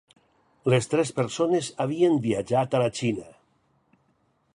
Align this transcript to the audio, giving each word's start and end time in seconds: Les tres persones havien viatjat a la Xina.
Les 0.73 0.87
tres 0.93 1.11
persones 1.19 1.69
havien 1.85 2.17
viatjat 2.23 2.73
a 2.73 2.81
la 2.85 2.89
Xina. 3.01 3.29